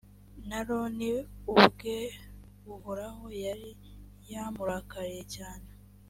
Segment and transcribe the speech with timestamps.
[0.47, 1.11] n’aroni
[1.53, 1.97] ubwe
[2.73, 3.71] uhoraho yari
[4.31, 5.67] yamurakariye cyane,